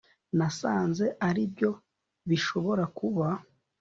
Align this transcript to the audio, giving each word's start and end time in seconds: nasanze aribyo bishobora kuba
nasanze 0.37 1.05
aribyo 1.27 1.71
bishobora 2.29 2.83
kuba 2.97 3.27